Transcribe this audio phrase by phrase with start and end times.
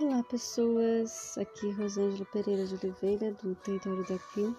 [0.00, 4.56] Olá pessoas, aqui Rosângela Pereira de Oliveira do Território da Pio,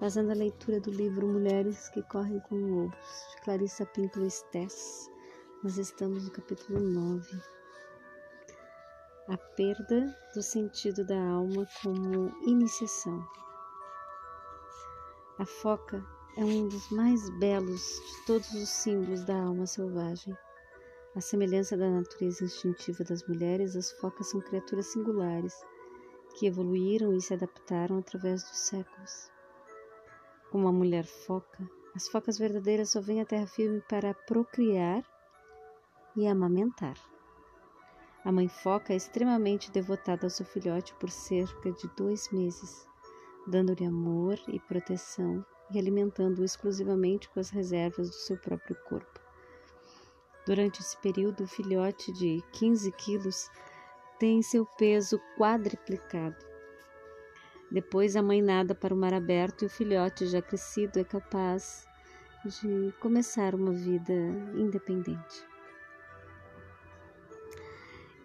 [0.00, 5.08] fazendo a leitura do livro Mulheres que Correm com Lobos, de Clarissa Pinto Estés.
[5.62, 7.42] Nós estamos no capítulo 9.
[9.28, 13.24] A perda do sentido da alma como iniciação.
[15.38, 16.04] A foca
[16.36, 20.36] é um dos mais belos de todos os símbolos da alma selvagem.
[21.14, 25.54] A semelhança da natureza instintiva das mulheres, as focas são criaturas singulares
[26.34, 29.30] que evoluíram e se adaptaram através dos séculos.
[30.50, 35.04] Como a mulher foca, as focas verdadeiras só vêm à terra firme para procriar
[36.16, 36.96] e amamentar.
[38.24, 42.88] A mãe foca é extremamente devotada ao seu filhote por cerca de dois meses,
[43.46, 49.21] dando-lhe amor e proteção e alimentando-o exclusivamente com as reservas do seu próprio corpo.
[50.44, 53.50] Durante esse período, o filhote de 15 quilos
[54.18, 56.36] tem seu peso quadriplicado.
[57.70, 61.86] Depois, a mãe nada para o mar aberto e o filhote, já crescido, é capaz
[62.44, 64.12] de começar uma vida
[64.54, 65.46] independente.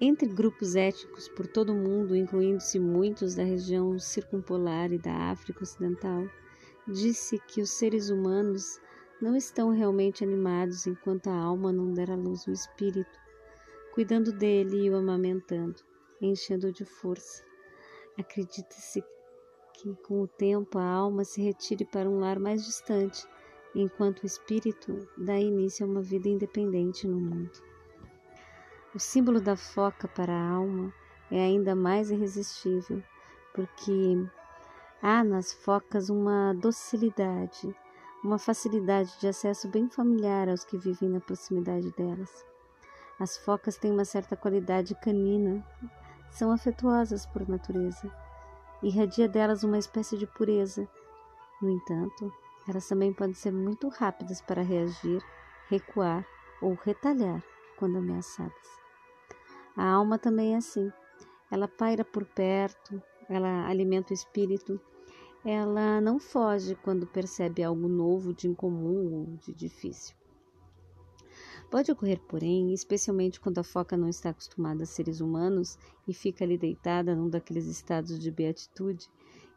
[0.01, 5.63] Entre grupos étnicos por todo o mundo, incluindo-se muitos da região circumpolar e da África
[5.63, 6.27] Ocidental,
[6.87, 8.79] disse que os seres humanos
[9.21, 13.19] não estão realmente animados enquanto a alma não der à luz o espírito,
[13.93, 15.81] cuidando dele e o amamentando,
[16.21, 17.43] enchendo-o de força.
[18.17, 19.03] Acredita-se
[19.73, 23.27] que com o tempo a alma se retire para um lar mais distante,
[23.73, 27.51] enquanto o espírito dá início a uma vida independente no mundo.
[28.93, 30.93] O símbolo da foca para a alma
[31.31, 33.03] é ainda mais irresistível,
[33.53, 34.15] porque
[35.01, 37.75] há nas focas uma docilidade
[38.27, 42.45] uma facilidade de acesso bem familiar aos que vivem na proximidade delas.
[43.17, 45.65] As focas têm uma certa qualidade canina,
[46.29, 48.11] são afetuosas por natureza,
[48.83, 50.85] irradia delas uma espécie de pureza.
[51.61, 52.29] No entanto,
[52.67, 55.23] elas também podem ser muito rápidas para reagir,
[55.69, 56.25] recuar
[56.61, 57.41] ou retalhar
[57.77, 58.67] quando ameaçadas.
[59.77, 60.91] A alma também é assim.
[61.49, 64.81] Ela paira por perto, ela alimenta o espírito,
[65.49, 70.13] ela não foge quando percebe algo novo, de incomum ou de difícil.
[71.71, 76.43] Pode ocorrer, porém, especialmente quando a foca não está acostumada a seres humanos e fica
[76.43, 79.09] ali deitada num daqueles estados de beatitude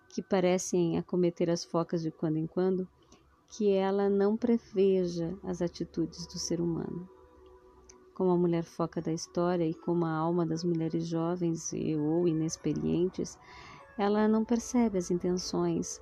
[0.09, 2.87] que parecem acometer as focas de quando em quando,
[3.49, 7.09] que ela não preveja as atitudes do ser humano.
[8.15, 12.29] Como a mulher foca da história e como a alma das mulheres jovens e ou
[12.29, 13.37] inexperientes,
[13.99, 16.01] ela não percebe as intenções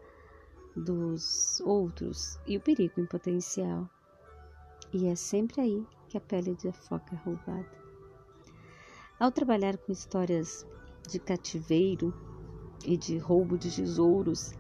[0.77, 3.89] dos outros e o perigo em potencial.
[4.93, 7.79] E é sempre aí que a pele de foca é roubada.
[9.19, 10.67] Ao trabalhar com histórias
[11.09, 12.15] de cativeiro
[12.87, 14.55] e de roubo de tesouros,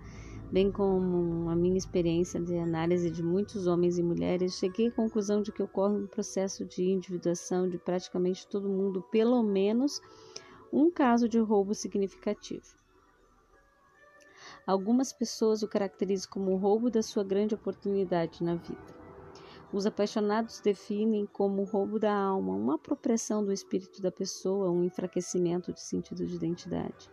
[0.51, 5.43] bem como a minha experiência de análise de muitos homens e mulheres, cheguei à conclusão
[5.43, 10.01] de que ocorre um processo de individuação de praticamente todo mundo, pelo menos
[10.73, 12.78] um caso de roubo significativo.
[14.69, 18.95] Algumas pessoas o caracterizam como o roubo da sua grande oportunidade na vida.
[19.73, 24.85] Os apaixonados definem como o roubo da alma, uma apropriação do espírito da pessoa, um
[24.85, 27.11] enfraquecimento de sentido de identidade.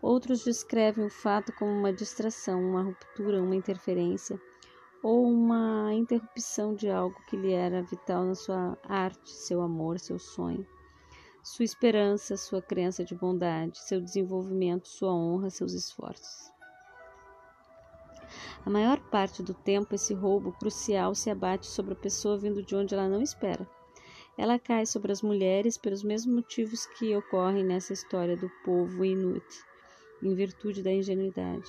[0.00, 4.40] Outros descrevem o fato como uma distração, uma ruptura, uma interferência
[5.02, 10.18] ou uma interrupção de algo que lhe era vital na sua arte, seu amor, seu
[10.18, 10.66] sonho,
[11.42, 16.56] sua esperança, sua crença de bondade, seu desenvolvimento, sua honra, seus esforços.
[18.64, 22.74] A maior parte do tempo, esse roubo crucial se abate sobre a pessoa vindo de
[22.74, 23.68] onde ela não espera.
[24.36, 29.44] Ela cai sobre as mulheres pelos mesmos motivos que ocorrem nessa história do povo Inuit,
[30.22, 31.68] em virtude da ingenuidade,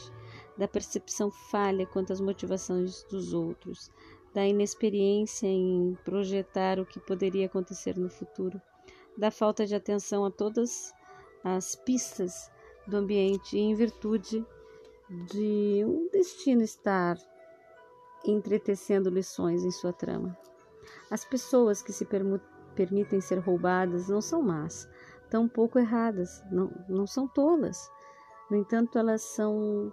[0.58, 3.92] da percepção falha quanto às motivações dos outros,
[4.34, 8.62] da inexperiência em projetar o que poderia acontecer no futuro,
[9.18, 10.94] da falta de atenção a todas
[11.44, 12.52] as pistas
[12.86, 14.46] do ambiente e em virtude
[15.10, 17.18] de um destino estar
[18.26, 20.38] entretecendo lições em sua trama.
[21.10, 22.08] As pessoas que se
[22.76, 24.88] permitem ser roubadas não são más,
[25.30, 27.90] tampouco erradas, não, não são tolas.
[28.50, 29.92] No entanto, elas são,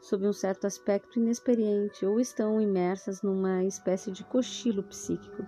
[0.00, 5.44] sob um certo aspecto, inexperiente ou estão imersas numa espécie de cochilo psíquico.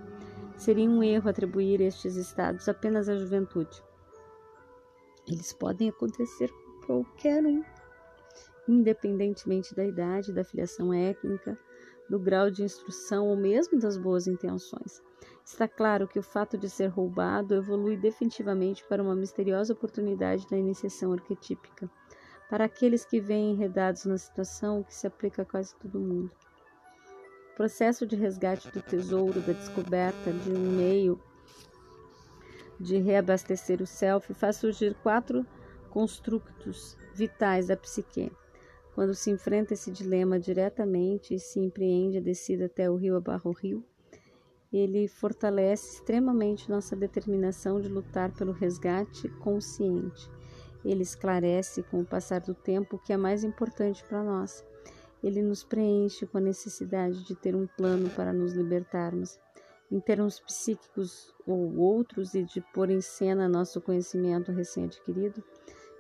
[0.56, 3.82] Seria um erro atribuir estes estados apenas à juventude.
[5.26, 6.50] Eles podem acontecer
[6.86, 7.62] com qualquer um
[8.70, 11.58] independentemente da idade, da filiação étnica,
[12.08, 15.02] do grau de instrução ou mesmo das boas intenções.
[15.44, 20.56] Está claro que o fato de ser roubado evolui definitivamente para uma misteriosa oportunidade da
[20.56, 21.90] iniciação arquetípica,
[22.48, 26.30] para aqueles que vêm enredados na situação que se aplica a quase todo mundo.
[27.52, 31.20] O processo de resgate do tesouro, da descoberta de um meio
[32.80, 35.44] de reabastecer o self faz surgir quatro
[35.90, 38.32] construtos vitais da psique.
[39.00, 43.50] Quando se enfrenta esse dilema diretamente e se empreende a descida até o rio abarro
[43.50, 43.82] rio,
[44.70, 50.30] ele fortalece extremamente nossa determinação de lutar pelo resgate consciente.
[50.84, 54.62] Ele esclarece com o passar do tempo o que é mais importante para nós.
[55.24, 59.40] Ele nos preenche com a necessidade de ter um plano para nos libertarmos
[59.90, 65.42] em termos psíquicos ou outros e de pôr em cena nosso conhecimento recém-adquirido,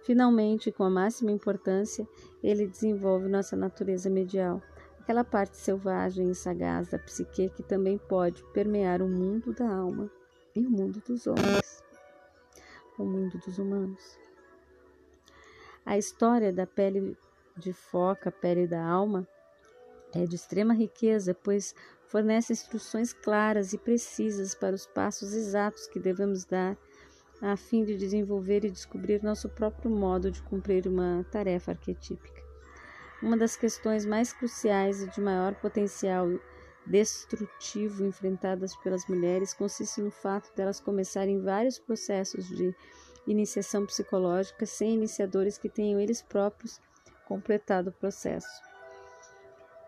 [0.02, 2.06] finalmente, com a máxima importância,
[2.42, 4.62] ele desenvolve nossa natureza medial,
[5.00, 10.10] aquela parte selvagem e sagaz da psique que também pode permear o mundo da alma
[10.54, 11.82] e o mundo dos homens,
[12.98, 14.18] o mundo dos humanos.
[15.84, 17.16] A história da pele
[17.56, 19.26] de foca, pele da alma,
[20.14, 21.74] é de extrema riqueza, pois
[22.06, 26.76] fornece instruções claras e precisas para os passos exatos que devemos dar
[27.40, 32.42] a fim de desenvolver e descobrir nosso próprio modo de cumprir uma tarefa arquetípica.
[33.22, 36.26] Uma das questões mais cruciais e de maior potencial
[36.86, 42.74] destrutivo enfrentadas pelas mulheres consiste no fato delas começarem vários processos de
[43.26, 46.80] iniciação psicológica sem iniciadores que tenham eles próprios
[47.26, 48.70] completado o processo.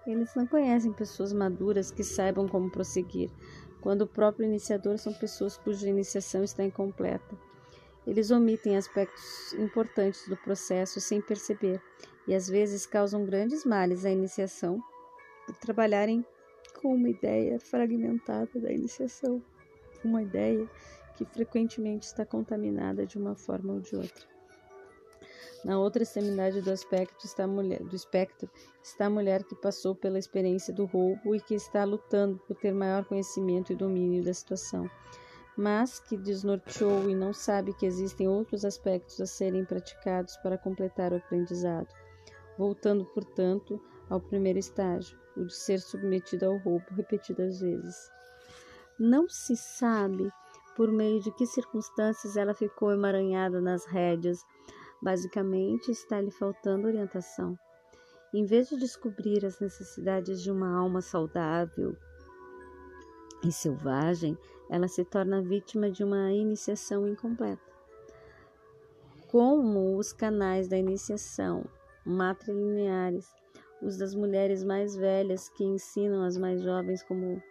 [0.06, 3.31] Eles não conhecem pessoas maduras que saibam como prosseguir,
[3.82, 7.37] quando o próprio iniciador são pessoas cuja iniciação está incompleta.
[8.06, 11.81] Eles omitem aspectos importantes do processo sem perceber
[12.26, 14.81] e às vezes causam grandes males à iniciação
[15.44, 16.25] por trabalharem
[16.81, 19.43] com uma ideia fragmentada da iniciação,
[20.05, 20.69] uma ideia
[21.17, 24.26] que frequentemente está contaminada de uma forma ou de outra.
[25.65, 28.50] Na outra extremidade do aspecto está mulher, do espectro
[28.83, 32.73] está a mulher que passou pela experiência do roubo e que está lutando por ter
[32.73, 34.91] maior conhecimento e domínio da situação,
[35.56, 41.12] mas que desnorteou e não sabe que existem outros aspectos a serem praticados para completar
[41.12, 41.88] o aprendizado,
[42.59, 43.81] voltando, portanto,
[44.11, 48.11] ao primeiro estágio, o de ser submetido ao roubo repetidas vezes.
[48.99, 50.31] Não se sabe
[50.77, 54.45] por meio de que circunstâncias ela ficou emaranhada nas rédeas
[55.02, 57.58] Basicamente, está lhe faltando orientação.
[58.32, 61.96] Em vez de descobrir as necessidades de uma alma saudável
[63.44, 64.38] e selvagem,
[64.70, 67.60] ela se torna vítima de uma iniciação incompleta.
[69.28, 71.64] Como os canais da iniciação
[72.06, 73.28] matrilineares,
[73.82, 77.43] os das mulheres mais velhas que ensinam as mais jovens como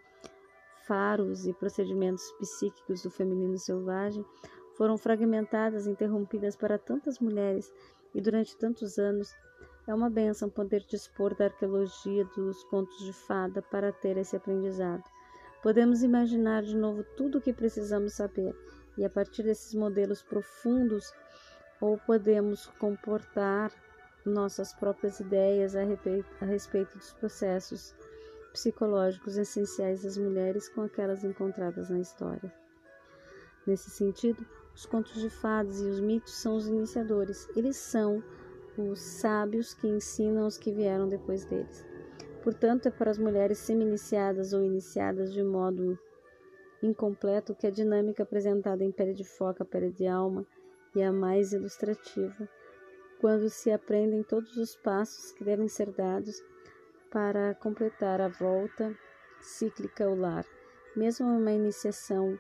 [0.88, 4.26] faros e procedimentos psíquicos do feminino selvagem,
[4.82, 7.72] foram fragmentadas interrompidas para tantas mulheres
[8.16, 9.32] e durante tantos anos.
[9.86, 15.04] É uma benção poder dispor da arqueologia dos contos de fada para ter esse aprendizado.
[15.62, 18.56] Podemos imaginar de novo tudo o que precisamos saber
[18.98, 21.14] e a partir desses modelos profundos
[21.80, 23.72] ou podemos comportar
[24.26, 25.82] nossas próprias ideias a
[26.42, 27.96] a respeito dos processos
[28.52, 32.52] psicológicos essenciais das mulheres com aquelas encontradas na história.
[33.68, 34.44] Nesse sentido,
[34.76, 37.48] os contos de fadas e os mitos são os iniciadores.
[37.56, 38.24] Eles são
[38.78, 41.86] os sábios que ensinam os que vieram depois deles.
[42.44, 46.00] Portanto, é para as mulheres semi-iniciadas ou iniciadas de modo
[46.82, 50.46] incompleto que a dinâmica apresentada em Pele de Foca, Pele de Alma
[50.96, 52.50] e a mais ilustrativa,
[53.20, 56.44] quando se aprendem todos os passos que devem ser dados
[57.12, 58.98] para completar a volta
[59.40, 60.46] cíclica ao lar.
[60.96, 62.38] Mesmo uma iniciação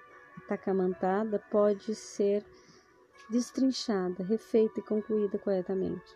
[0.51, 2.45] tacamantada pode ser
[3.29, 6.13] destrinchada, refeita e concluída corretamente.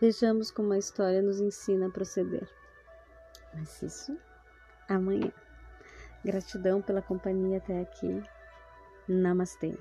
[0.00, 2.48] Vejamos como a história nos ensina a proceder.
[3.54, 4.18] Mas isso
[4.88, 5.32] amanhã.
[6.24, 8.20] Gratidão pela companhia até aqui.
[9.06, 9.78] Namastê.